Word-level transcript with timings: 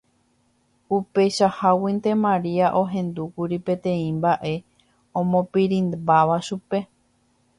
Upeichaháguinte 0.95 2.15
Maria 2.23 2.67
ohendúkuri 2.81 3.57
peteĩ 3.67 4.07
mba'e 4.17 4.53
omopirĩmbáva 5.21 6.37
chupe. 6.47 6.79